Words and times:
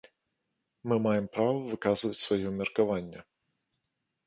Мы 0.91 0.97
маем 1.07 1.27
права 1.35 1.59
выказваць 1.67 2.19
сваё 2.23 2.57
меркаванне. 2.59 3.19